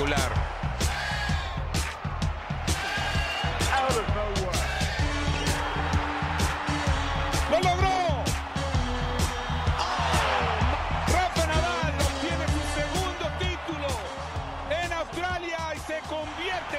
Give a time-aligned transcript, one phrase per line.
[0.00, 0.32] Espectacular.
[7.50, 8.24] ¡Lo logró!
[11.06, 13.88] Rafa Nadal obtiene su segundo título
[14.70, 16.78] en Australia y se convierte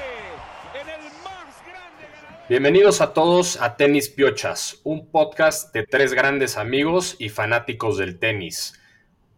[0.82, 2.48] en el más grande ganador.
[2.50, 8.18] Bienvenidos a todos a Tenis Piochas, un podcast de tres grandes amigos y fanáticos del
[8.18, 8.81] tenis.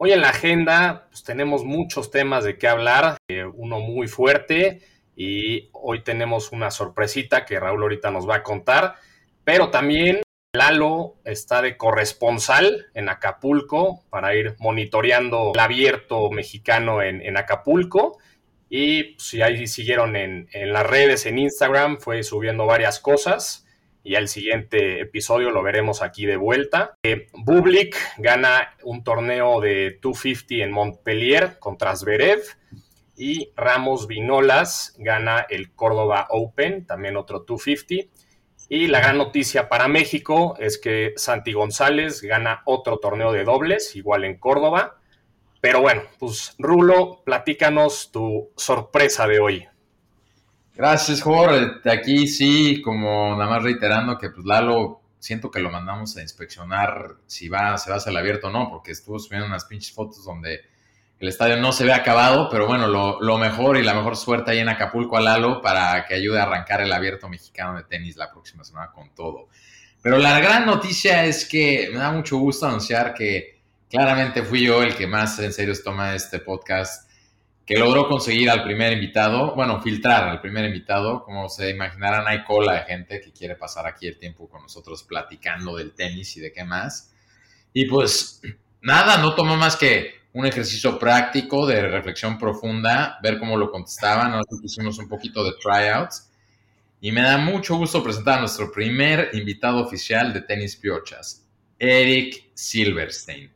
[0.05, 4.81] Hoy en la agenda pues, tenemos muchos temas de qué hablar, eh, uno muy fuerte
[5.15, 8.95] y hoy tenemos una sorpresita que Raúl ahorita nos va a contar,
[9.45, 10.21] pero también
[10.51, 18.17] Lalo está de corresponsal en Acapulco para ir monitoreando el abierto mexicano en, Acapulco.
[18.67, 23.62] Y pues, si ahí siguieron en, las redes, en Instagram, fue subiendo varias cosas.
[24.05, 26.95] Y el siguiente episodio lo veremos aquí de vuelta.
[27.03, 32.41] Eh, Bublik gana un torneo de 250 en Montpellier contra Zverev.
[33.15, 38.11] Y Ramos Vinolas gana el Córdoba Open, también otro 250.
[38.67, 43.95] Y la gran noticia para México es que Santi González gana otro torneo de dobles,
[43.95, 44.97] igual en Córdoba.
[45.61, 49.67] Pero bueno, pues Rulo, platícanos tu sorpresa de hoy.
[50.75, 51.89] Gracias, Jorge.
[51.89, 57.15] Aquí sí, como nada más reiterando que pues Lalo, siento que lo mandamos a inspeccionar
[57.27, 60.25] si va, se va a hacer abierto o no, porque estuvo subiendo unas pinches fotos
[60.25, 60.61] donde
[61.19, 64.51] el estadio no se ve acabado, pero bueno, lo, lo, mejor y la mejor suerte
[64.51, 68.17] ahí en Acapulco a Lalo para que ayude a arrancar el abierto mexicano de tenis
[68.17, 69.47] la próxima semana con todo.
[70.01, 74.83] Pero la gran noticia es que me da mucho gusto anunciar que claramente fui yo
[74.83, 77.09] el que más en serio toma este podcast,
[77.65, 81.23] que logró conseguir al primer invitado, bueno, filtrar al primer invitado.
[81.23, 85.03] Como se imaginarán, hay cola de gente que quiere pasar aquí el tiempo con nosotros
[85.03, 87.13] platicando del tenis y de qué más.
[87.71, 88.41] Y pues
[88.81, 94.31] nada, no tomó más que un ejercicio práctico de reflexión profunda, ver cómo lo contestaban.
[94.31, 96.29] Nosotros hicimos un poquito de tryouts.
[96.99, 101.45] Y me da mucho gusto presentar a nuestro primer invitado oficial de Tenis Piochas,
[101.77, 103.51] Eric Silverstein.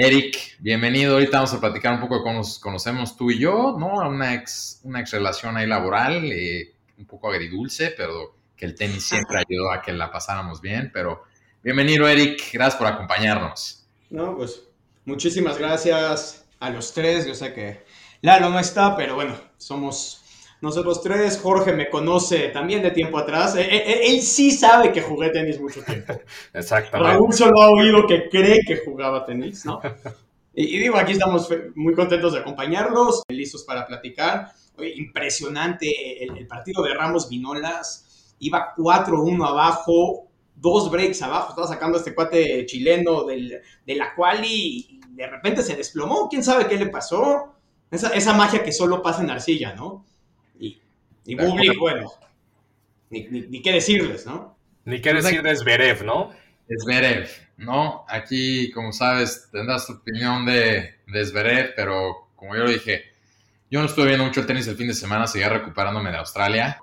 [0.00, 1.14] Eric, bienvenido.
[1.14, 3.94] Ahorita vamos a platicar un poco de cómo nos conocemos tú y yo, ¿no?
[4.08, 9.04] Una ex, una ex relación ahí laboral, eh, un poco agridulce, pero que el tenis
[9.04, 10.92] siempre ayudó a que la pasáramos bien.
[10.94, 11.24] Pero
[11.64, 12.40] bienvenido, Eric.
[12.52, 13.88] Gracias por acompañarnos.
[14.08, 14.62] No, pues
[15.04, 17.26] muchísimas gracias a los tres.
[17.26, 17.84] Yo sé que
[18.22, 20.17] Lalo no está, pero bueno, somos
[20.60, 21.38] nosotros tres.
[21.40, 23.54] Jorge me conoce también de tiempo atrás.
[23.56, 26.14] Él, él, él sí sabe que jugué tenis mucho tiempo.
[26.52, 27.12] Exactamente.
[27.12, 29.80] Raúl solo ha oído que cree que jugaba tenis, ¿no?
[30.54, 34.52] Y, y, digo, aquí estamos muy contentos de acompañarlos, listos para platicar.
[34.76, 38.34] Oye, impresionante el, el partido de Ramos Vinolas.
[38.40, 41.50] Iba 4-1 abajo, dos breaks abajo.
[41.50, 46.28] Estaba sacando a este cuate chileno del, de la quali y de repente se desplomó.
[46.28, 47.54] ¿Quién sabe qué le pasó?
[47.90, 50.04] Esa, esa magia que solo pasa en arcilla, ¿no?
[51.28, 52.10] Y, Bublik, bueno,
[53.10, 54.56] ni, ni, ni, qué decirles, ¿no?
[54.86, 56.30] Ni qué decir de Zverev, ¿no?
[56.84, 57.28] Zverev,
[57.58, 58.06] ¿no?
[58.08, 63.04] Aquí, como sabes, tendrás tu opinión de, de Zverev, pero como yo lo dije,
[63.70, 66.80] yo no estuve viendo mucho el tenis el fin de semana, seguía recuperándome de Australia.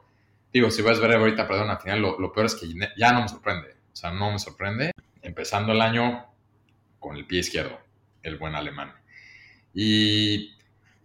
[0.53, 3.13] Digo, si voy a Zverev ahorita perder una final, lo, lo peor es que ya
[3.13, 3.69] no me sorprende.
[3.93, 4.91] O sea, no me sorprende.
[5.23, 6.23] Empezando el año
[6.99, 7.79] con el pie izquierdo,
[8.21, 8.93] el buen alemán.
[9.73, 10.51] Y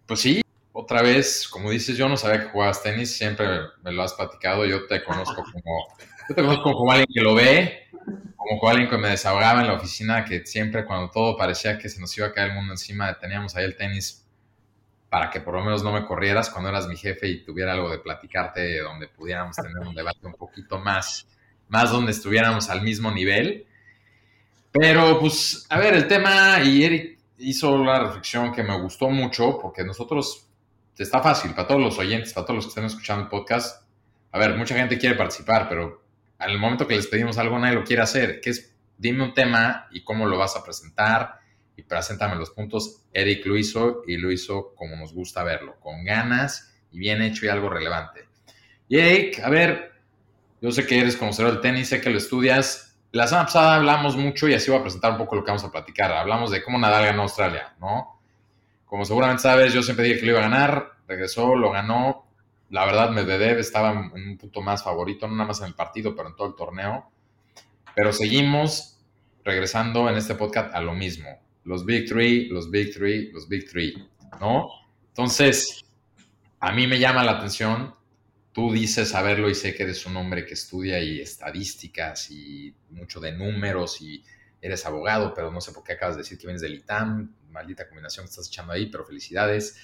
[0.06, 0.42] pues sí,
[0.72, 3.46] otra vez, como dices, yo no sabía que jugabas tenis, siempre
[3.82, 5.88] me lo has platicado, yo te conozco como,
[6.28, 7.88] yo te conozco como alguien que lo ve,
[8.36, 12.00] como, alguien que me desahogaba en la oficina, que siempre cuando todo parecía que se
[12.00, 14.26] nos iba a caer el mundo encima, teníamos ahí el tenis
[15.08, 17.90] para que por lo menos no me corrieras cuando eras mi jefe y tuviera algo
[17.90, 21.26] de platicarte donde pudiéramos tener un debate un poquito más,
[21.68, 23.66] más donde estuviéramos al mismo nivel.
[24.70, 29.58] Pero pues, a ver, el tema, y Eric hizo la reflexión que me gustó mucho,
[29.60, 30.46] porque nosotros
[31.02, 33.86] está fácil para todos los oyentes, para todos los que estén escuchando el podcast.
[34.32, 36.04] A ver, mucha gente quiere participar, pero
[36.38, 38.40] al momento que les pedimos algo, nadie lo quiere hacer.
[38.40, 41.40] Que es, dime un tema y cómo lo vas a presentar
[41.76, 43.04] y preséntame los puntos.
[43.12, 47.46] Eric lo hizo y lo hizo como nos gusta verlo, con ganas y bien hecho
[47.46, 48.28] y algo relevante.
[48.88, 49.92] Y Eric, a ver,
[50.60, 52.98] yo sé que eres conocedor del tenis, sé que lo estudias.
[53.12, 55.64] La semana pasada hablamos mucho y así voy a presentar un poco lo que vamos
[55.64, 56.12] a platicar.
[56.12, 58.19] Hablamos de cómo Nadal ganó Australia, ¿no?
[58.90, 62.26] Como seguramente sabes, yo siempre dije que lo iba a ganar, regresó, lo ganó.
[62.70, 66.16] La verdad, Medvedev estaba en un punto más favorito, no nada más en el partido,
[66.16, 67.08] pero en todo el torneo.
[67.94, 68.98] Pero seguimos
[69.44, 71.28] regresando en este podcast a lo mismo.
[71.62, 73.94] Los Big Three, los Big Three, los Big Three,
[74.40, 74.68] ¿no?
[75.10, 75.84] Entonces,
[76.58, 77.94] a mí me llama la atención.
[78.50, 83.20] Tú dices saberlo y sé que eres un hombre que estudia y estadísticas y mucho
[83.20, 84.24] de números y
[84.60, 87.88] eres abogado, pero no sé por qué acabas de decir que vienes del ITAM, maldita
[87.88, 89.76] combinación que estás echando ahí, pero felicidades.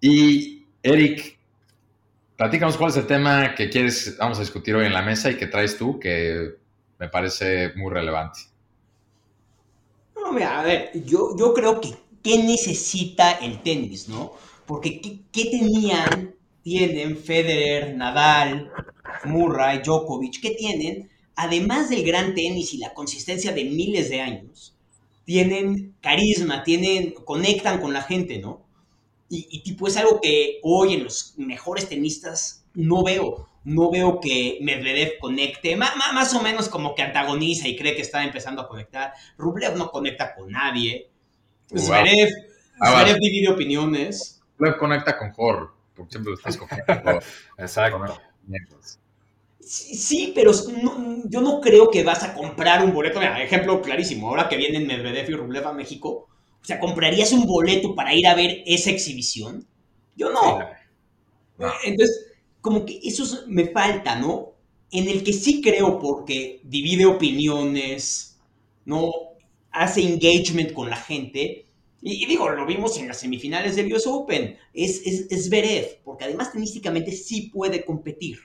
[0.00, 1.38] Y Eric,
[2.36, 5.36] platícanos cuál es el tema que quieres, vamos a discutir hoy en la mesa y
[5.36, 6.56] que traes tú, que
[6.98, 8.40] me parece muy relevante.
[10.14, 11.94] No, mira, a ver, yo, yo creo que
[12.26, 14.32] ¿qué necesita el tenis, no?
[14.66, 16.34] Porque ¿qué, qué tenían,
[16.64, 18.72] tienen Federer, Nadal,
[19.24, 21.08] Murray, Djokovic, qué tienen?
[21.36, 24.76] Además del gran tenis y la consistencia de miles de años,
[25.24, 28.66] tienen carisma, tienen, conectan con la gente, ¿no?
[29.28, 33.48] Y, y tipo es algo que hoy en los mejores tenistas no veo.
[33.64, 38.02] No veo que Medvedev conecte, más, más o menos como que antagoniza y cree que
[38.02, 39.12] está empezando a conectar.
[39.36, 41.10] Rublev no conecta con nadie.
[41.74, 42.28] Zverev,
[42.78, 44.40] Ah, Zverev divide opiniones.
[44.58, 47.20] Luego conecta con Jorge, porque siempre lo estás cogiendo.
[47.58, 48.20] Exacto.
[48.46, 48.98] Sí,
[49.70, 50.52] sí, pero
[50.82, 53.18] no- yo no creo que vas a comprar un boleto.
[53.20, 56.28] Mira, ejemplo clarísimo, ahora que vienen Medvedev y Rublev a México,
[56.62, 59.66] o sea, ¿comprarías un boleto para ir a ver esa exhibición?
[60.16, 60.58] Yo no.
[61.58, 61.72] No.
[61.84, 62.26] Entonces,
[62.60, 64.54] como que eso es- me falta, ¿no?
[64.90, 68.38] En el que sí creo porque divide opiniones,
[68.84, 69.12] ¿no?
[69.70, 71.66] Hace engagement con la gente.
[72.02, 74.56] Y, y digo, lo vimos en las semifinales del US Open.
[74.74, 75.50] Es, es, es
[76.04, 78.38] porque además tenísticamente sí puede competir.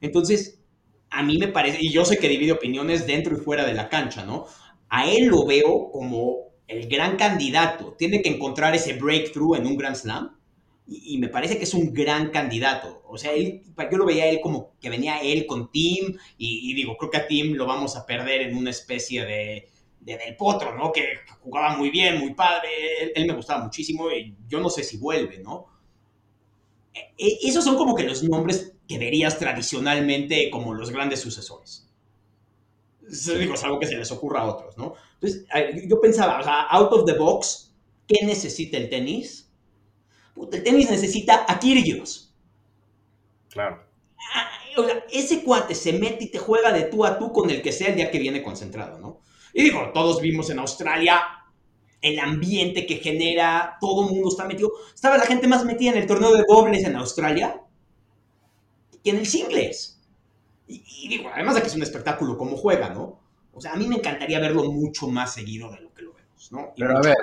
[0.00, 0.60] Entonces,
[1.10, 3.88] a mí me parece, y yo sé que divide opiniones dentro y fuera de la
[3.88, 4.46] cancha, ¿no?
[4.88, 7.94] A él lo veo como el gran candidato.
[7.98, 10.36] Tiene que encontrar ese breakthrough en un Grand Slam.
[10.86, 13.02] Y, me parece que es un gran candidato.
[13.06, 16.16] O sea, él, yo lo veía a él como que venía él con Tim.
[16.36, 19.68] Y, y digo, creo que a Tim lo vamos a perder en una especie de,
[20.00, 20.90] de Del Potro, ¿no?
[20.90, 21.04] Que
[21.40, 22.68] jugaba muy bien, muy padre.
[23.02, 25.66] Él, él me gustaba muchísimo y yo no sé si vuelve, ¿no?
[26.94, 28.58] E- e- esos son como que los nombres
[28.90, 31.86] que verías tradicionalmente como los grandes sucesores.
[33.08, 34.94] Es, digo, es algo que se les ocurra a otros, ¿no?
[35.14, 35.46] Entonces,
[35.88, 37.72] yo- pensaba, o sea, out of the box,
[38.08, 39.48] ¿qué necesita el tenis?
[40.34, 42.34] Puta, el tenis necesita a Kyrgios.
[43.48, 43.84] Claro.
[44.76, 47.62] O sea, ese cuate se mete y te juega de tú a tú con el
[47.62, 49.20] que sea el día que viene concentrado, ¿no?
[49.54, 51.22] Y digo, todos vimos en Australia
[52.02, 54.70] el ambiente que genera, todo el mundo está metido.
[54.94, 57.60] Estaba la gente más metida en el torneo de dobles en Australia
[59.04, 59.98] en el singles.
[60.66, 63.20] Y, y digo, además de que es un espectáculo como juega, ¿no?
[63.52, 66.52] O sea, a mí me encantaría verlo mucho más seguido de lo que lo vemos,
[66.52, 66.72] ¿no?
[66.76, 67.16] Y Pero a ver,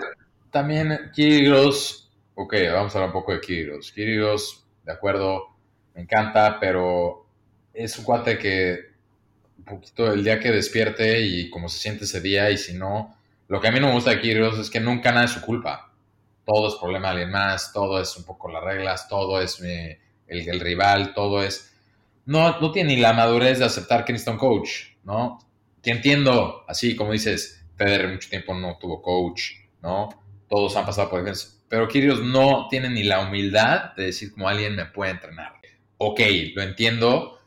[0.51, 3.91] también Kyrgios, ok, vamos a hablar un poco de Kyrgios.
[3.91, 5.56] Kyrgios, de acuerdo,
[5.95, 7.25] me encanta, pero
[7.74, 8.79] es un cuate que
[9.57, 13.15] un poquito el día que despierte y cómo se siente ese día y si no,
[13.47, 15.41] lo que a mí no me gusta de Kyrgios es que nunca nada es su
[15.41, 15.94] culpa.
[16.45, 20.00] Todo es problema de alguien más, todo es un poco las reglas, todo es eh,
[20.27, 21.74] el, el rival, todo es...
[22.25, 24.69] No, no tiene ni la madurez de aceptar que necesita un coach,
[25.03, 25.39] ¿no?
[25.81, 29.51] Que entiendo, así como dices, Federer mucho tiempo no tuvo coach,
[29.81, 30.09] ¿no?
[30.50, 31.57] Todos han pasado por defensa.
[31.69, 35.53] Pero Kyrgios no tiene ni la humildad de decir como alguien me puede entrenar.
[35.97, 36.21] Ok,
[36.56, 37.39] lo entiendo.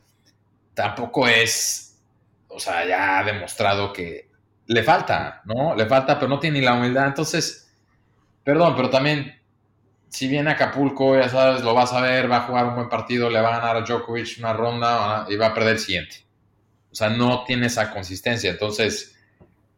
[0.73, 1.99] Tampoco es,
[2.47, 4.29] o sea, ya ha demostrado que
[4.67, 5.75] le falta, ¿no?
[5.75, 7.07] Le falta, pero no tiene ni la humildad.
[7.07, 7.73] Entonces,
[8.43, 9.40] perdón, pero también,
[10.11, 13.29] si viene Acapulco, ya sabes, lo vas a ver, va a jugar un buen partido,
[13.29, 16.25] le va a ganar a Djokovic una ronda y va a perder el siguiente.
[16.91, 18.51] O sea, no tiene esa consistencia.
[18.51, 19.17] Entonces,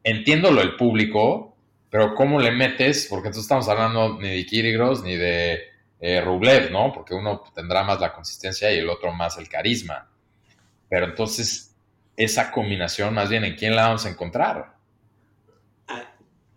[0.03, 1.55] entiendo lo del público,
[1.91, 3.05] pero ¿cómo le metes?
[3.07, 5.59] Porque entonces estamos hablando ni de Kyrgios ni de
[5.99, 6.91] eh, Rublev, ¿no?
[6.91, 10.09] Porque uno tendrá más la consistencia y el otro más el carisma.
[10.89, 11.75] Pero entonces,
[12.17, 14.72] esa combinación, más bien, ¿en quién la vamos a encontrar?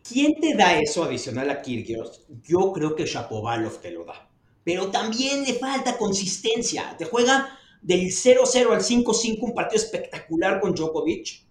[0.08, 2.22] ¿Quién te da eso adicional a Kyrgios?
[2.42, 4.28] Yo creo que Shapovalov te lo da.
[4.64, 6.96] Pero también le falta consistencia.
[6.96, 11.44] Te juega del 0-0 al 5-5 un partido espectacular con Djokovic.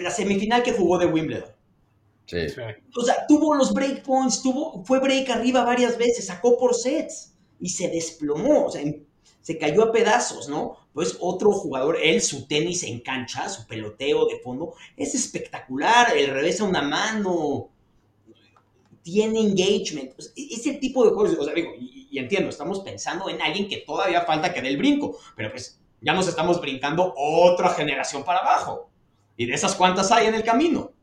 [0.00, 1.54] La semifinal que jugó de Wimbledon.
[2.26, 2.38] Sí.
[2.96, 7.68] O sea, tuvo los breakpoints, tuvo, fue break arriba varias veces, sacó por sets y
[7.68, 8.82] se desplomó, o sea,
[9.42, 10.78] se cayó a pedazos, ¿no?
[10.94, 16.28] Pues otro jugador, él, su tenis en cancha, su peloteo de fondo, es espectacular, el
[16.28, 17.68] revés a una mano,
[19.02, 23.42] tiene engagement, pues, ese tipo de juegos, o sea, digo, y entiendo, estamos pensando en
[23.42, 27.70] alguien que todavía falta que dé el brinco, pero pues ya nos estamos brincando otra
[27.70, 28.88] generación para abajo,
[29.36, 30.93] y de esas cuantas hay en el camino.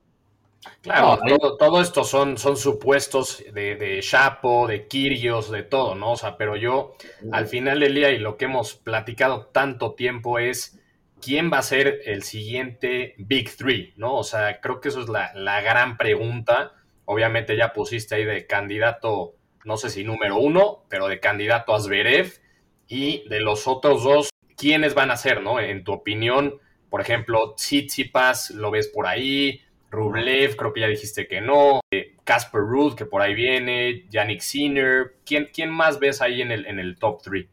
[0.82, 5.96] Claro, No, todo, todo esto son, son supuestos de, de Chapo, de Kirios, de todo,
[5.96, 6.12] ¿no?
[6.12, 6.96] O sea, pero yo,
[7.32, 10.80] al final del día, y lo que hemos platicado tanto tiempo es
[11.22, 14.16] quién va a ser el siguiente Big Three, ¿no?
[14.16, 16.74] O sea, creo que eso es la, la gran pregunta.
[17.06, 21.80] Obviamente ya pusiste ahí de candidato, no sé si número uno, pero de candidato a
[21.80, 22.40] Zverev.
[22.88, 25.60] Y de los otros dos, ¿quiénes van a ser, no?
[25.60, 31.28] En tu opinión, por ejemplo, Tsitsipas, lo ves por ahí, Rublev, creo que ya dijiste
[31.28, 31.82] que no.
[31.92, 34.08] Eh, Casper Ruud, que por ahí viene.
[34.10, 35.18] Yannick Sinner.
[35.26, 37.46] ¿Quién, quién más ves ahí en el, en el top 3?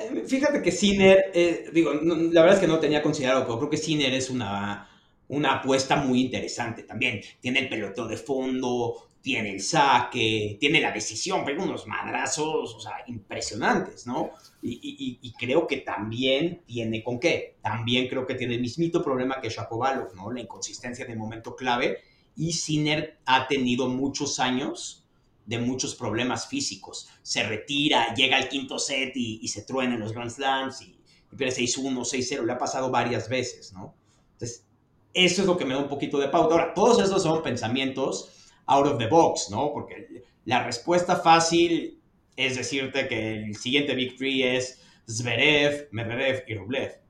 [0.00, 3.70] Eh, fíjate que Sinner, eh, digo, la verdad es que no tenía considerado, pero creo
[3.70, 4.88] que Sinner es una,
[5.28, 7.20] una apuesta muy interesante también.
[7.40, 12.80] Tiene el peloteo de fondo, tiene el saque, tiene la decisión, pega unos madrazos, o
[12.80, 14.30] sea, impresionantes, ¿no?
[14.64, 17.56] Y, creo que también tiene con qué.
[17.62, 20.30] También creo que tiene el mismito problema que Shapovalov, ¿no?
[20.30, 21.98] La inconsistencia de momento clave.
[22.36, 25.04] Y Sinner ha tenido muchos años
[25.46, 27.08] de muchos problemas físicos.
[27.22, 30.96] Se retira, llega al quinto set y, se truena en los Grand Slams y,
[31.36, 32.44] pierde 6-1, 6-0.
[32.44, 33.94] Le ha pasado varias veces, ¿no?
[34.34, 34.64] Entonces,
[35.12, 36.54] eso es lo que me da un poquito de pauta.
[36.54, 39.72] Ahora, todos estos son pensamientos out of the box, ¿no?
[39.72, 42.01] Porque la respuesta fácil
[42.36, 47.00] es decirte que el siguiente Big Three es Zverev, Medvedev y Rublev.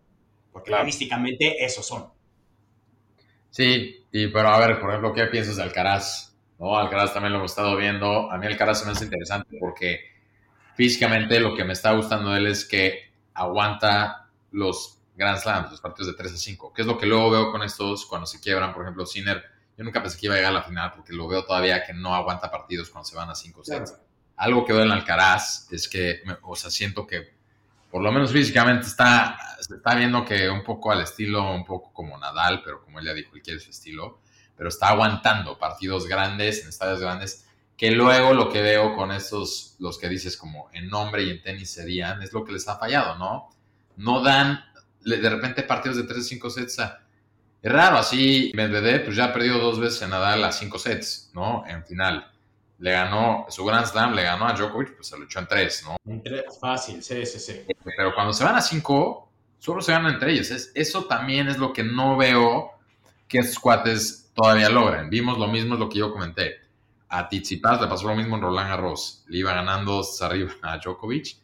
[0.53, 0.89] Porque claro.
[0.89, 2.11] esos son.
[3.51, 6.35] Sí, y pero a ver, por ejemplo, ¿qué piensas de Alcaraz?
[6.59, 6.77] ¿No?
[6.77, 8.31] Alcaraz también lo hemos estado viendo.
[8.31, 10.01] A mí Alcaraz se me hace interesante porque
[10.75, 15.81] físicamente lo que me está gustando de él es que aguanta los Grand Slams, los
[15.81, 18.41] partidos de 3 a 5, que es lo que luego veo con estos cuando se
[18.41, 19.43] quiebran, por ejemplo, Sinner.
[19.77, 21.95] Yo nunca pensé que iba a llegar a la final porque lo veo todavía que
[21.95, 23.99] no aguanta partidos cuando se van a 5 sets
[24.43, 27.33] algo que veo en Alcaraz es que, o sea, siento que
[27.89, 32.19] por lo menos físicamente está, está viendo que un poco al estilo, un poco como
[32.19, 34.19] Nadal, pero como él ya dijo, él quiere su estilo,
[34.57, 37.47] pero está aguantando partidos grandes, en estadios grandes,
[37.77, 41.41] que luego lo que veo con estos, los que dices como en nombre y en
[41.41, 43.49] tenis serían, es lo que les ha fallado, ¿no?
[43.97, 44.65] No dan
[45.05, 46.79] de repente partidos de 3 5 sets
[47.63, 51.31] Es raro, así Medvedev pues ya ha perdido dos veces en Nadal a 5 sets,
[51.33, 51.65] ¿no?
[51.69, 52.32] En final
[52.83, 55.85] le ganó, su Grand Slam le ganó a Djokovic, pues se lo echó en tres,
[55.87, 55.97] ¿no?
[56.05, 57.65] En tres, fácil, sí, sí, sí.
[57.97, 60.51] Pero cuando se van a cinco, solo se ganan entre ellos.
[60.75, 62.73] eso también es lo que no veo
[63.29, 65.11] que estos cuates todavía logran.
[65.11, 66.57] Vimos lo mismo, es lo que yo comenté.
[67.09, 69.23] A Tsitsipas le pasó lo mismo en Roland Garros.
[69.29, 71.37] Le iba ganando arriba a Djokovic,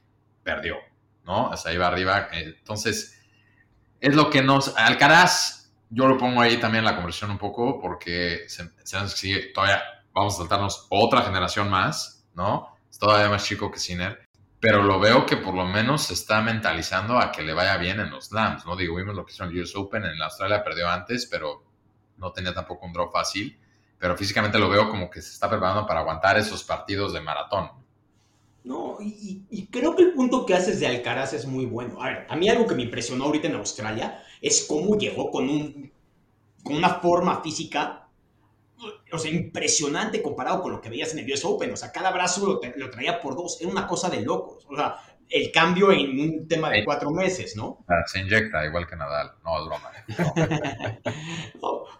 [0.42, 0.74] perdió,
[1.24, 1.50] ¿no?
[1.50, 2.30] O sea, iba arriba.
[2.32, 3.16] Entonces,
[4.00, 4.76] es lo que nos...
[4.76, 9.52] Alcaraz, yo lo pongo ahí también en la conversión un poco porque se, se sigue
[9.52, 9.80] todavía
[10.12, 12.68] vamos a saltarnos otra generación más, ¿no?
[12.90, 14.28] Es todavía más chico que Sinner,
[14.60, 18.00] pero lo veo que por lo menos se está mentalizando a que le vaya bien
[18.00, 18.76] en los slams, ¿no?
[18.76, 21.62] Digo, vimos lo que hizo en el US Open, en Australia perdió antes, pero
[22.16, 23.58] no tenía tampoco un draw fácil,
[23.98, 27.70] pero físicamente lo veo como que se está preparando para aguantar esos partidos de maratón.
[28.64, 32.02] No, y, creo que el punto que haces de Alcaraz es muy bueno.
[32.02, 35.48] A ver, a mí algo que me impresionó ahorita en Australia es cómo llegó con,
[35.48, 35.90] un,
[36.62, 38.07] con una forma física
[39.12, 41.72] o sea, impresionante comparado con lo que veías en el US Open.
[41.72, 43.60] O sea, cada brazo lo, traía por dos.
[43.60, 44.66] Era una cosa de locos.
[44.68, 44.96] O sea,
[45.28, 47.84] el cambio en un tema de cuatro meses, ¿no?
[47.88, 49.32] Ah, se inyecta igual que Nadal.
[49.44, 49.92] No, es broma.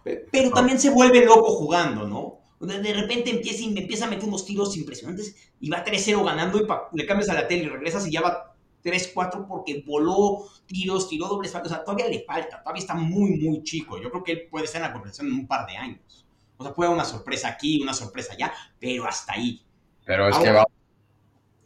[0.31, 2.39] pero también se vuelve loco jugando, ¿no?
[2.59, 6.67] De repente empieza, empieza a meter unos tiros impresionantes y va 3-0 ganando y
[6.97, 11.27] le cambias a la tele y regresas y ya va 3-4 porque voló tiros, tiró
[11.27, 14.01] dobles O sea, todavía le falta, todavía está muy, muy chico.
[14.01, 16.25] Yo creo que él puede estar en la conversación en un par de años.
[16.59, 19.63] O sea, puede haber una sorpresa aquí, una sorpresa allá, pero hasta ahí.
[20.03, 20.65] Pero es que va.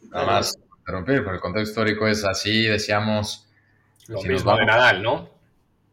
[0.02, 3.48] Nada más interrumpir, pero el contexto histórico es así, decíamos.
[4.06, 5.28] Lo mismo de Nadal, ¿no?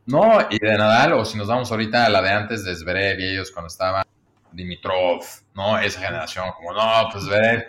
[0.06, 3.20] No, y de Nadal, o si nos vamos ahorita a la de antes de Zverev
[3.20, 4.06] y ellos cuando estaban
[4.52, 5.24] Dimitrov,
[5.56, 5.80] ¿no?
[5.80, 7.66] Esa generación, como, no, pues Zverev.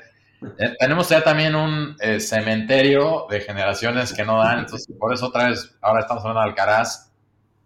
[0.58, 5.28] Eh, tenemos ya también un eh, cementerio de generaciones que no dan, entonces por eso
[5.28, 7.10] otra vez, ahora estamos hablando de Alcaraz,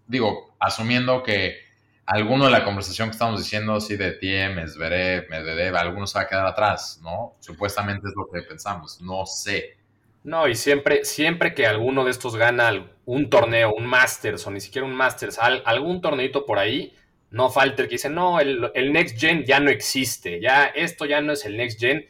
[0.06, 1.65] digo, asumiendo que
[2.06, 6.25] alguno de la conversación que estamos diciendo, así de Tiem, Zverev, Medvedev, algunos se va
[6.25, 7.34] a quedar atrás, ¿no?
[7.40, 9.76] Supuestamente es lo que pensamos, no sé.
[10.22, 14.60] No, y siempre, siempre que alguno de estos gana un torneo, un Masters o ni
[14.60, 16.94] siquiera un Masters, algún torneito por ahí,
[17.30, 21.20] no falta el que dice, no, el, Next Gen ya no existe, ya esto ya
[21.20, 22.06] no es el Next Gen,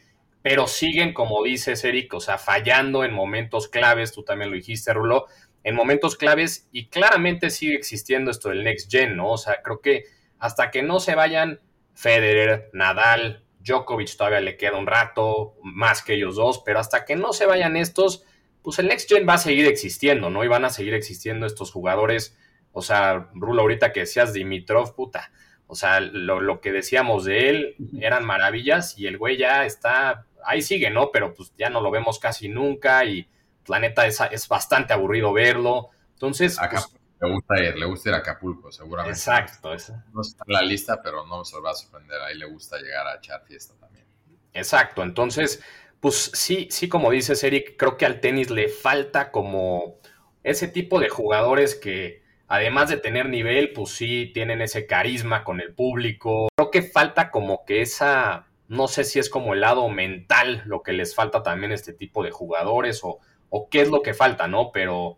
[0.49, 4.93] pero siguen, como dices, Eric, o sea, fallando en momentos claves, tú también lo dijiste,
[4.93, 5.25] Rulo,
[5.65, 9.31] en momentos claves y claramente sigue existiendo esto del next gen, ¿no?
[9.31, 10.05] O sea, creo que
[10.39, 11.59] hasta que no se vayan
[11.95, 17.17] Federer, Nadal, Djokovic todavía le queda un rato, más que ellos dos, pero hasta que
[17.17, 18.23] no se vayan estos,
[18.61, 20.45] pues el next gen va a seguir existiendo, ¿no?
[20.45, 22.37] Y van a seguir existiendo estos jugadores,
[22.71, 25.29] o sea, Rulo, ahorita que decías Dimitrov, puta,
[25.67, 30.25] o sea, lo, lo que decíamos de él eran maravillas y el güey ya está,
[30.47, 31.11] ahí sigue, ¿no?
[31.11, 33.29] Pero pues ya no lo vemos casi nunca y
[33.67, 35.89] la neta es, es bastante aburrido verlo.
[36.13, 36.57] Entonces.
[36.71, 36.87] Pues,
[37.19, 39.17] le gusta ir, le gusta ir a Acapulco, seguramente.
[39.17, 39.69] Exacto.
[40.13, 42.21] No está en la lista, pero no se va a sorprender.
[42.21, 44.05] Ahí le gusta llegar a echar fiesta también.
[44.53, 45.01] Exacto.
[45.03, 45.63] Entonces,
[45.99, 49.99] pues sí, sí, como dices, Eric, creo que al tenis le falta como
[50.43, 55.59] ese tipo de jugadores que además de tener nivel, pues sí tienen ese carisma con
[55.59, 56.49] el público.
[56.55, 60.83] Creo que falta como que esa, no sé si es como el lado mental lo
[60.83, 63.19] que les falta también a este tipo de jugadores o,
[63.49, 64.71] o qué es lo que falta, ¿no?
[64.71, 65.17] Pero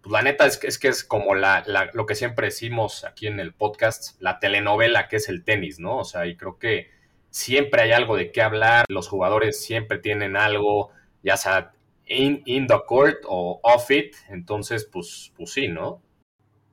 [0.00, 3.26] pues la neta es que es, que es como la, lo que siempre decimos aquí
[3.26, 5.98] en el podcast, la telenovela que es el tenis, ¿no?
[5.98, 6.90] O sea, y creo que
[7.30, 10.90] siempre hay algo de qué hablar, los jugadores siempre tienen algo,
[11.22, 11.72] ya sea
[12.06, 16.02] in, in the court o off it, entonces pues, pues sí, ¿no?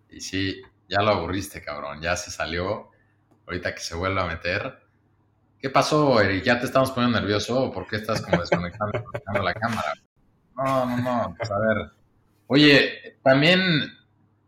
[0.09, 2.89] Y sí, ya lo aburriste, cabrón, ya se salió,
[3.45, 4.84] ahorita que se vuelva a meter.
[5.65, 6.43] ¿Qué pasó, Eric?
[6.43, 9.01] ¿Ya te estamos poniendo nervioso por qué estás como desconectando
[9.41, 9.93] la cámara?
[10.55, 11.89] No, no, no, pues a ver.
[12.45, 13.97] Oye, también,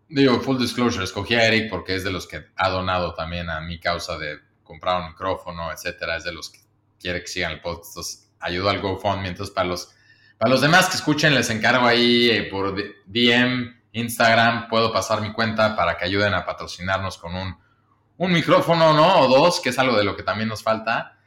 [0.09, 3.59] digo, full disclosure, escogí a Eric porque es de los que ha donado también a
[3.61, 6.59] mi causa de comprar un micrófono, etcétera, es de los que
[6.99, 9.95] quiere que sigan el podcast, entonces ayudo al GoFundMe, entonces para los,
[10.37, 12.75] para los demás que escuchen les encargo ahí eh, por
[13.07, 17.57] DM, Instagram, puedo pasar mi cuenta para que ayuden a patrocinarnos con un,
[18.17, 19.21] un micrófono, ¿no?
[19.21, 21.17] O dos, que es algo de lo que también nos falta.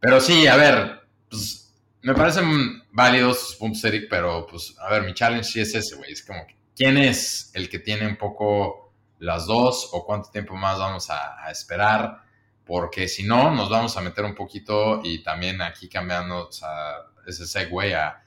[0.00, 5.02] Pero sí, a ver, pues me parecen válidos sus puntos, Eric, pero pues, a ver,
[5.02, 6.12] mi challenge sí es ese, güey.
[6.12, 10.78] Es como, ¿quién es el que tiene un poco las dos o cuánto tiempo más
[10.78, 12.26] vamos a esperar?
[12.66, 16.50] porque si no, nos vamos a meter un poquito y también aquí cambiando
[17.24, 18.22] ese segue a,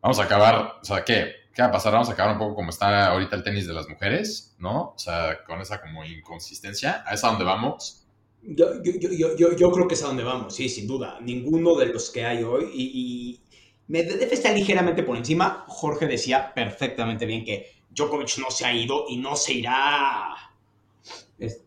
[0.00, 1.41] vamos a acabar, o sea, ¿qué?
[1.54, 1.92] ¿Qué va a pasar?
[1.92, 4.92] Vamos a acabar un poco como está ahorita el tenis de las mujeres, ¿no?
[4.94, 8.06] O sea, con esa como inconsistencia, ¿a esa donde vamos?
[8.42, 11.18] Yo, yo, yo, yo, yo creo que es a donde vamos, sí, sin duda.
[11.20, 13.40] Ninguno de los que hay hoy y, y
[13.88, 15.64] Medvedev está ligeramente por encima.
[15.68, 20.34] Jorge decía perfectamente bien que Djokovic no se ha ido y no se irá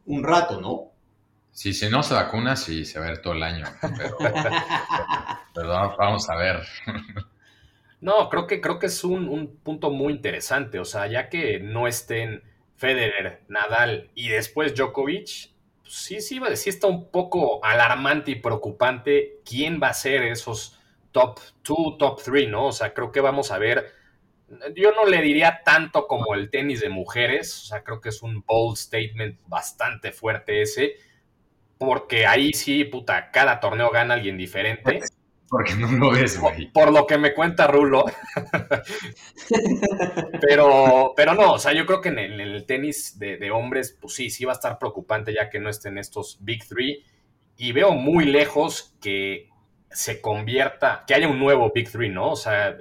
[0.05, 0.91] un rato, ¿no?
[1.51, 3.65] Sí, si no se vacuna, sí se va a ver todo el año.
[5.53, 6.65] Pero, vamos a ver.
[8.05, 10.77] No, creo que, creo que es un, punto muy interesante.
[10.77, 12.43] O sea, ya que no estén
[12.75, 19.39] Federer, Nadal y después Djokovic, pues sí, sí, sí está un poco alarmante y preocupante
[19.43, 20.79] quién va a ser esos
[21.11, 22.67] top 2, top 3, ¿no?
[22.67, 23.91] O sea, creo que vamos a ver.
[24.75, 28.21] Yo no le diría tanto como el tenis de mujeres, o sea, creo que es
[28.21, 30.97] un bold statement bastante fuerte ese
[31.77, 34.99] porque ahí sí, puta, cada torneo gana alguien diferente.
[35.47, 36.71] Porque no lo ves, güey.
[36.71, 38.05] Por, lo que me cuenta Rulo.
[40.41, 44.29] pero, pero no, o sea, yo creo que en el, tenis de, hombres, pues sí,
[44.29, 47.03] sí va a estar preocupante ya que no estén estos Big Three.
[47.57, 49.49] Y veo muy lejos que
[49.89, 52.31] se convierta, que haya un nuevo Big Three, ¿no?
[52.31, 52.77] O sea,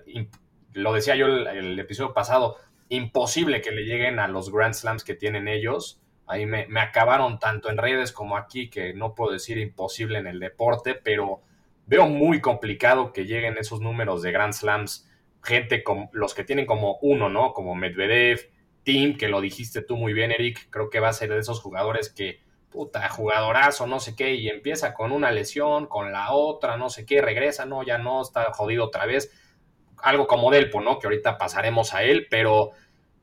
[0.73, 2.57] lo decía yo el, el episodio pasado,
[2.89, 7.71] imposible que le lleguen a los Grand Slams que tienen ellos Ahí me, acabaron tanto
[7.71, 11.43] en redes como aquí, que no puedo decir imposible en el deporte, pero
[11.87, 15.09] veo muy complicado que lleguen esos números de Grand Slams,
[15.43, 17.53] gente como los que tienen como uno, ¿no?
[17.53, 18.51] Como Medvedev,
[18.83, 21.61] Tim, que lo dijiste tú muy bien, Eric, creo que va a ser de esos
[21.61, 26.77] jugadores que, puta, jugadorazo, no sé qué, y empieza con una lesión, con la otra,
[26.77, 29.33] no sé qué, regresa, no, ya no, está jodido otra vez.
[29.99, 30.99] Algo como Delpo, ¿no?
[30.99, 32.73] Que ahorita pasaremos a él, pero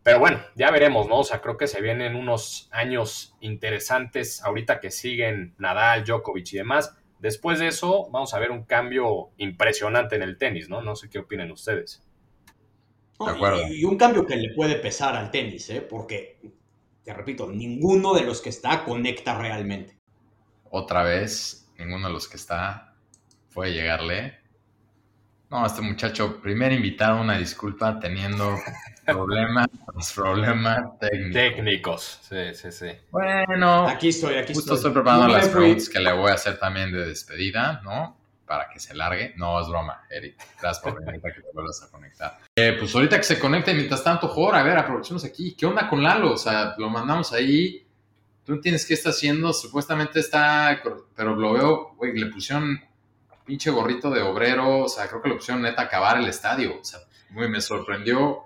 [0.04, 1.20] pero bueno, ya veremos, ¿no?
[1.20, 6.58] O sea, creo que se vienen unos años interesantes ahorita que siguen Nadal, Djokovic y
[6.58, 6.98] demás.
[7.22, 10.82] Después de eso, vamos a ver un cambio impresionante en el tenis, ¿no?
[10.82, 12.04] No sé qué opinen ustedes.
[13.24, 13.68] De acuerdo.
[13.68, 15.82] Y, un cambio que le puede pesar al tenis, ¿eh?
[15.82, 16.40] Porque,
[17.04, 20.00] te repito, ninguno de los que está conecta realmente.
[20.72, 22.96] Otra vez, ninguno de los que está
[23.54, 24.40] puede llegarle.
[25.52, 28.56] No, este muchacho, primer invitado, una disculpa, teniendo
[29.06, 29.68] problemas,
[30.16, 31.34] problemas técnicos.
[31.34, 32.88] Técnicos, sí, sí, sí.
[33.12, 36.94] Bueno, aquí estoy, aquí justo estoy, preparando las preguntas que le voy a hacer también
[36.94, 38.18] de despedida, ¿no?
[38.46, 39.34] Para que se largue.
[39.36, 40.38] No, es broma, Eric.
[40.62, 42.38] Gracias por venir que te vuelvas a conectar.
[42.56, 45.54] Eh, pues ahorita que se conecte, mientras tanto, Jor, a ver, aprovechemos aquí.
[45.54, 46.32] ¿Qué onda con Lalo?
[46.32, 47.86] O sea, lo mandamos ahí.
[48.46, 49.52] Tú entiendes qué está haciendo.
[49.52, 50.82] Supuestamente está,
[51.14, 52.80] pero lo veo, güey, le pusieron
[53.46, 56.80] pinche gorrito de obrero, o sea, creo que la opción neta acabar el estadio.
[56.80, 57.00] O sea,
[57.32, 58.44] muy me sorprendió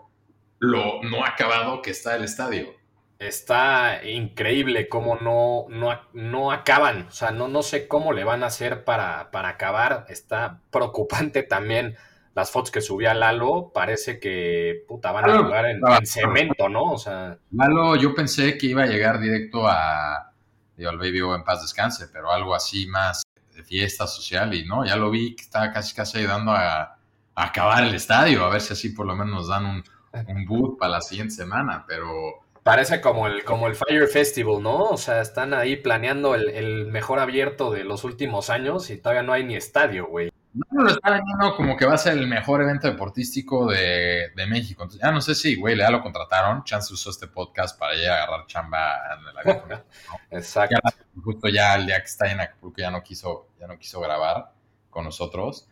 [0.59, 2.73] lo no acabado que está el estadio.
[3.17, 7.07] Está increíble cómo no, no, no acaban.
[7.07, 10.05] O sea, no, no sé cómo le van a hacer para, para acabar.
[10.09, 11.95] Está preocupante también
[12.33, 13.71] las fotos que subía Lalo.
[13.73, 16.91] Parece que puta, van a jugar en, cemento, ¿no?
[16.91, 17.37] O sea.
[17.51, 20.31] Lalo, yo pensé que iba a llegar directo a.
[20.75, 23.24] Digo, al Baby en paz descanse, pero algo así más
[23.65, 26.97] fiesta social y no, ya lo vi que estaba casi casi ayudando a,
[27.35, 29.83] acabar el estadio, a ver si así por lo menos nos dan un,
[30.27, 32.45] un boot para la siguiente semana, pero...
[32.63, 34.85] Parece como el, como el Fire Festival, ¿no?
[34.85, 39.33] O sea, están ahí planeando el, mejor abierto de los últimos años y todavía no
[39.33, 40.31] hay ni estadio, güey.
[40.71, 44.45] No lo está vendiendo como que va a ser el mejor evento deportístico de, de
[44.47, 44.83] México.
[44.83, 46.63] Entonces, ya no sé si, güey, ya lo contrataron.
[46.63, 49.69] Chance usó este podcast para ya agarrar chamba en avión.
[49.69, 49.83] ¿no?
[50.31, 50.75] Exacto.
[50.83, 53.99] Ya, justo ya el día que está en Acapulco ya no quiso, ya no quiso
[53.99, 54.51] grabar
[54.89, 55.67] con nosotros.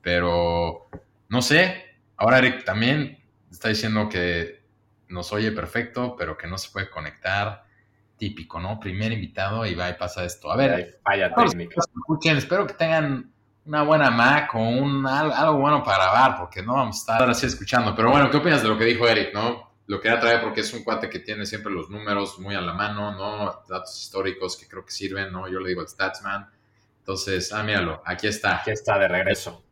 [0.00, 0.88] Pero
[1.28, 1.84] no sé.
[2.16, 3.18] Ahora Eric también
[3.50, 4.62] está diciendo que
[5.08, 7.64] nos oye perfecto, pero que no se puede conectar.
[8.16, 8.80] Típico, ¿no?
[8.80, 10.50] Primer invitado y va y pasa esto.
[10.50, 10.72] A ver,
[11.04, 11.76] Hay falla técnica.
[11.78, 13.32] escuchen, espero que tengan
[13.68, 17.30] una buena Mac o un, al- algo bueno para grabar, porque no vamos a estar
[17.30, 17.94] así escuchando.
[17.94, 19.68] Pero bueno, ¿qué opinas de lo que dijo Eric, no?
[19.86, 22.72] Lo quería traer porque es un cuate que tiene siempre los números muy a la
[22.72, 23.62] mano, ¿no?
[23.68, 25.48] Datos históricos que creo que sirven, ¿no?
[25.48, 26.48] Yo le digo el Statsman.
[27.00, 28.56] Entonces, ah, míralo, aquí está.
[28.60, 29.62] Aquí está de regreso.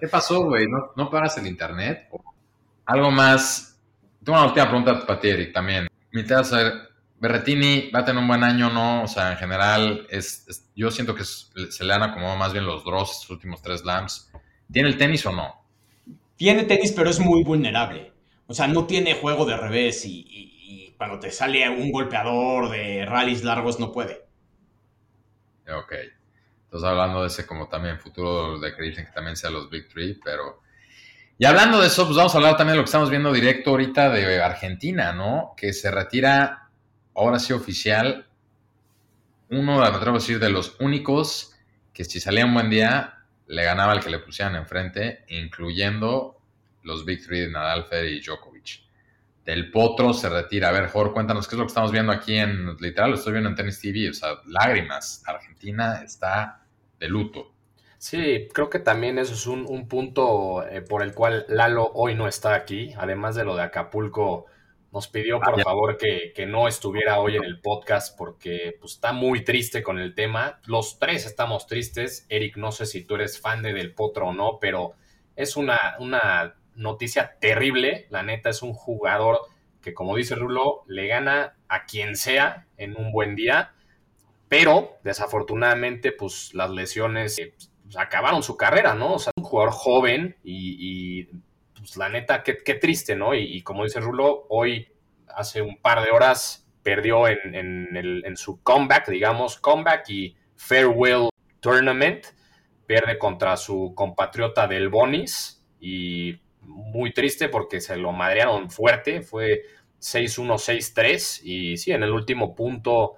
[0.00, 0.66] ¿Qué pasó, güey?
[0.66, 2.08] ¿No, ¿No pagas el internet?
[2.86, 3.78] Algo más.
[4.24, 5.86] Tengo una última pregunta para ti, Eric, también.
[6.12, 6.85] Me interesa saber,
[7.18, 9.02] Berretini va a tener un buen año, ¿no?
[9.04, 12.52] O sea, en general, es, es- yo siento que es- se le han acomodado más
[12.52, 14.30] bien los draws estos últimos tres slams.
[14.70, 15.54] ¿Tiene el tenis o no?
[16.36, 18.12] Tiene tenis, pero es muy vulnerable.
[18.46, 22.70] O sea, no tiene juego de revés y, y- y cuando te sale un golpeador
[22.70, 24.24] de rallies largos no puede.
[25.68, 25.92] Ok.
[26.64, 29.88] Entonces, hablando de ese como también futuro de que dicen que también sea los Big
[29.88, 30.60] Three, pero...
[31.38, 33.70] Y hablando de eso, pues vamos a hablar también de lo que estamos viendo directo
[33.70, 35.54] ahorita de Argentina, ¿no?
[35.56, 36.65] Que se retira,
[37.16, 38.26] ahora sí oficial,
[39.48, 41.54] uno, me decir, de los únicos
[41.92, 46.38] que si salía un buen día, le ganaba al que le pusieran enfrente, incluyendo
[46.82, 48.82] los Big Three Nadal, Federer y Djokovic.
[49.44, 50.68] Del Potro se retira.
[50.68, 53.32] A ver, Jorge, cuéntanos qué es lo que estamos viendo aquí en, literal, lo estoy
[53.32, 55.22] viendo en Tennis TV, o sea, lágrimas.
[55.26, 56.64] Argentina está
[56.98, 57.52] de luto.
[57.98, 62.14] Sí, creo que también eso es un, un punto eh, por el cual Lalo hoy
[62.14, 62.92] no está aquí.
[62.98, 64.46] Además de lo de Acapulco,
[64.96, 65.64] nos pidió por Ah, ya.
[65.64, 69.98] favor que, que no estuviera hoy en el podcast porque pues, está muy triste con
[69.98, 70.58] el tema.
[70.64, 72.24] Los tres estamos tristes.
[72.30, 74.94] Eric, no sé si tú eres fan de Del Potro o no, pero
[75.36, 78.06] es una, una noticia terrible.
[78.08, 79.40] La neta es un jugador
[79.82, 83.74] que, como dice Rulo, le gana a quien sea en un buen día.
[84.48, 87.52] Pero desafortunadamente, pues las lesiones eh,
[87.84, 89.12] pues, acabaron su carrera, ¿no?
[89.12, 91.28] O sea, un jugador joven y, y,
[91.86, 93.34] pues la neta, qué, qué triste, ¿no?
[93.34, 94.88] Y, y como dice Rulo, hoy,
[95.28, 100.36] hace un par de horas, perdió en, en el- en su comeback, digamos, comeback y
[100.56, 101.28] farewell
[101.60, 102.26] tournament,
[102.86, 109.62] pierde contra su compatriota del Bonis y muy triste porque se lo madrearon fuerte, fue
[109.98, 113.14] 6-1, 6-3 y sí, en el último punto,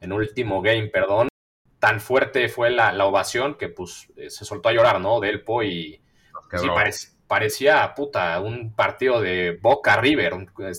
[0.00, 1.28] en el último game, perdón,
[1.78, 5.20] tan fuerte fue la, la ovación que pues eh, se soltó a llorar, ¿no?
[5.20, 6.00] Delpo y
[6.54, 6.74] sí, quebró.
[7.34, 10.34] Parec- parecía, puta, un partido de Boca River.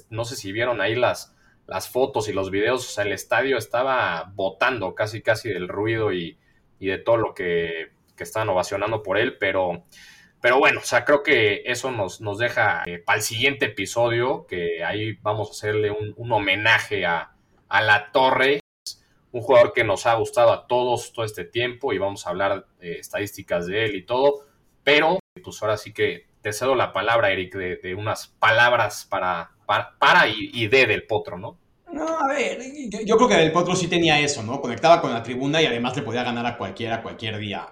[0.09, 1.35] No sé si vieron ahí las,
[1.67, 6.11] las fotos y los videos, o sea, el estadio estaba botando casi, casi del ruido
[6.13, 6.37] y,
[6.79, 9.83] y de todo lo que, que estaban ovacionando por él, pero,
[10.41, 14.45] pero bueno, o sea, creo que eso nos, nos deja eh, para el siguiente episodio,
[14.47, 17.31] que ahí vamos a hacerle un, un homenaje a,
[17.67, 18.59] a la torre,
[19.31, 22.67] un jugador que nos ha gustado a todos todo este tiempo y vamos a hablar
[22.79, 24.45] eh, estadísticas de él y todo,
[24.83, 29.49] pero pues ahora sí que te cedo la palabra, Eric, de, de unas palabras para,
[29.65, 31.57] para, para y, y de del potro, ¿no?
[31.91, 34.61] No, a ver, yo, yo creo que Del Potro sí tenía eso, ¿no?
[34.61, 37.65] Conectaba con la tribuna y además le podía ganar a cualquiera cualquier día.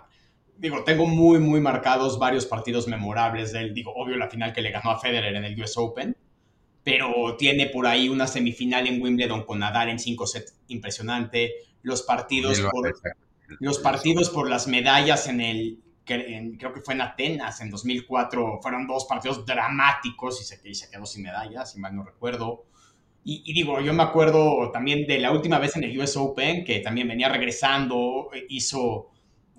[0.58, 3.76] Digo, tengo muy, muy marcados varios partidos memorables de él.
[3.76, 6.18] Digo, obvio la final que le ganó a Federer en el US Open,
[6.84, 11.52] pero tiene por ahí una semifinal en Wimbledon con Nadal en 5 sets impresionante.
[11.84, 12.92] Los partidos por,
[13.60, 18.60] los partidos por las medallas en el, en- creo que fue en Atenas en 2004,
[18.62, 22.66] fueron dos partidos dramáticos y se, y se quedó sin medallas, si mal no recuerdo.
[23.24, 26.66] Y, y digo, yo me acuerdo también de la última vez en el US Open,
[26.66, 29.12] que también venía regresando, eh, hizo,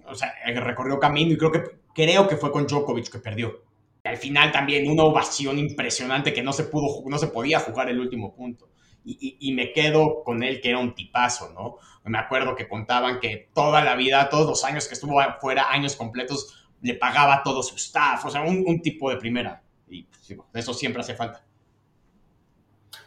[0.06, 1.62] o sea, eh, recorrió camino y creo que,
[1.94, 3.62] creo que fue con Djokovic que perdió.
[4.04, 7.88] Y al final también una ovación impresionante que no se, pudo, no se podía jugar
[7.88, 8.68] el último punto.
[9.04, 11.76] Y, y- y me quedo con él que era un tipazo, ¿no?
[12.04, 15.96] Me acuerdo que contaban que toda la vida, todos los años que estuvo fuera, años
[15.96, 19.62] completos, le pagaba todo su staff, o sea, un, un tipo de primera.
[19.88, 21.42] Y pues, eso siempre hace falta.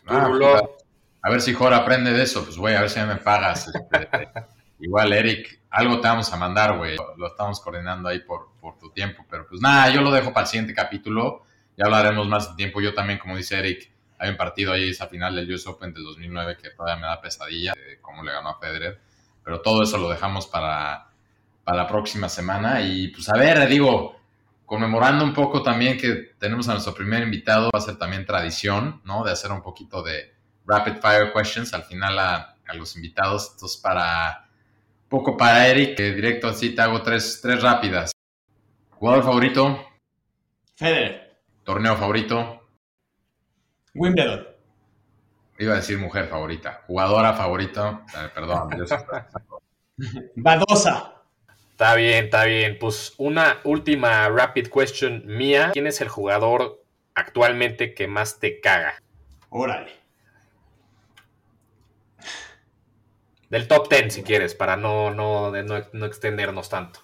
[0.07, 0.57] Ah, Rulo.
[0.59, 0.85] puta.
[1.21, 3.67] a ver si Jora aprende de eso, pues güey, a ver si me pagas.
[3.67, 4.29] este,
[4.79, 6.95] igual, Eric, algo te vamos a mandar, güey.
[6.95, 10.33] Lo, lo estamos coordinando ahí por, por tu tiempo, pero pues nada, yo lo dejo
[10.33, 11.43] para el siguiente capítulo.
[11.75, 12.81] Ya hablaremos más de tiempo.
[12.81, 16.03] Yo también, como dice Eric, hay un partido ahí, esa final del US Open del
[16.03, 18.99] 2009 que todavía me da pesadilla, de cómo le ganó a Federer.
[19.43, 21.09] Pero todo eso lo dejamos para,
[21.63, 22.81] para la próxima semana.
[22.81, 24.19] Y pues a ver, digo,
[24.65, 29.01] conmemorando un poco también que tenemos a nuestro primer invitado, va a ser también tradición,
[29.05, 29.23] ¿no?
[29.23, 30.33] De hacer un poquito de
[30.65, 33.51] rapid fire questions al final a, a los invitados.
[33.53, 34.49] Entonces, para,
[35.07, 38.11] poco para Eric, que directo así te hago tres, tres rápidas.
[38.91, 39.85] Jugador favorito,
[40.75, 41.39] Federer.
[41.63, 42.66] torneo favorito,
[43.97, 44.47] Wimbledon.
[45.59, 48.85] iba a decir mujer favorita, jugadora favorita, perdón, yo
[50.35, 51.13] Badosa.
[51.71, 52.77] Está bien, está bien.
[52.79, 55.71] Pues una última rapid question mía.
[55.73, 56.83] ¿Quién es el jugador
[57.13, 59.01] actualmente que más te caga?
[59.49, 59.91] Órale.
[63.49, 66.99] Del top 10, si quieres, para no, no, no, no extendernos tanto.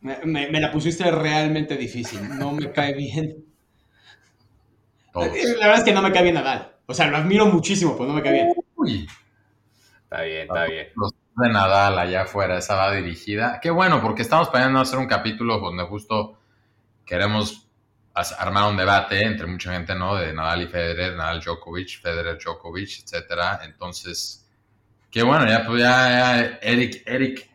[0.00, 2.38] Me, me- me la pusiste realmente difícil.
[2.38, 3.45] No me cae bien.
[5.20, 5.36] Todos.
[5.58, 6.72] La verdad es que no me cae bien Nadal.
[6.86, 8.54] O sea, lo admiro muchísimo, pero no me cae bien.
[8.76, 9.08] Uy,
[10.04, 10.88] Está bien, está bien.
[10.94, 13.58] los de Nadal allá afuera, esa va dirigida.
[13.60, 16.38] Qué bueno, porque estamos planeando hacer un capítulo donde justo
[17.04, 17.68] queremos
[18.38, 20.14] armar un debate entre mucha gente, ¿no?
[20.16, 23.60] De Nadal y Federer, Nadal Djokovic, Federer Djokovic, etcétera.
[23.64, 24.48] Entonces,
[25.10, 27.50] qué bueno, ya pues ya, ya Eric, Eric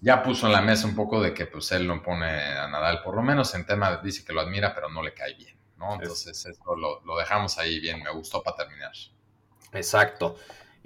[0.00, 3.02] ya puso en la mesa un poco de que pues él no pone a Nadal,
[3.02, 5.94] por lo menos en tema, dice que lo admira, pero no le cae bien, ¿no?
[5.94, 8.92] Entonces, eso lo, lo dejamos ahí bien, me gustó para terminar.
[9.72, 10.36] Exacto.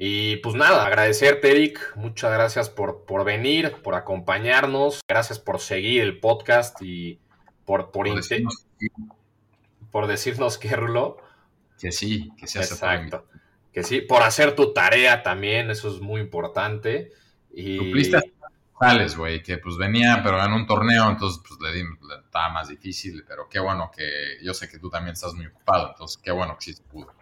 [0.00, 1.96] Y pues nada, agradecerte, Eric.
[1.96, 5.00] Muchas gracias por, por venir, por acompañarnos.
[5.08, 7.18] Gracias por seguir el podcast y
[7.64, 8.66] por, por, decirnos
[9.90, 11.18] por decirnos que Rulo.
[11.80, 13.26] que sí, que se hace por Exacto.
[13.72, 17.10] Que sí, por hacer tu tarea también, eso es muy importante.
[17.52, 17.78] Y
[18.14, 18.22] a
[18.78, 22.50] González, güey, que pues venía, pero en un torneo, entonces pues le, di, le estaba
[22.50, 26.20] más difícil, pero qué bueno que yo sé que tú también estás muy ocupado, entonces
[26.22, 27.12] qué bueno que sí se pudo.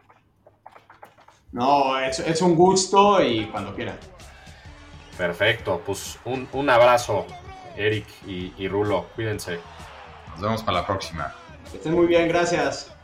[1.52, 3.98] No, es, es un gusto y cuando quieran.
[5.16, 7.26] perfecto, pues un, un abrazo,
[7.76, 9.08] Eric y, y Rulo.
[9.14, 9.60] Cuídense.
[10.32, 11.34] Nos vemos para la próxima.
[11.70, 12.95] Que estén muy bien, gracias.